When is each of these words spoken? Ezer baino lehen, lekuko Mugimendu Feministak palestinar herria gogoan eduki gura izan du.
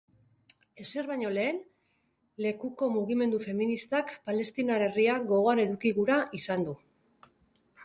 Ezer 0.83 1.09
baino 1.09 1.33
lehen, 1.33 1.59
lekuko 2.45 2.89
Mugimendu 2.95 3.43
Feministak 3.45 4.15
palestinar 4.31 4.87
herria 4.89 5.21
gogoan 5.35 5.65
eduki 5.67 5.95
gura 6.01 6.19
izan 6.43 6.69
du. 6.73 6.77